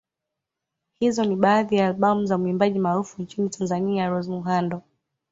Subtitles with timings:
[0.99, 4.81] Hizo ni baadhi ya albamu za muimbaji maarufu nchini Tazania Rose Muhando